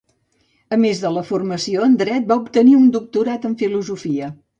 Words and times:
A 0.77 0.77
més 0.85 1.01
de 1.03 1.11
la 1.17 1.23
formació 1.27 1.83
en 1.87 1.93
Dret, 1.99 2.25
va 2.31 2.37
obtenir 2.45 2.73
un 2.79 2.87
doctorat 2.97 3.47
en 3.51 3.55
Filosofia. 3.61 4.31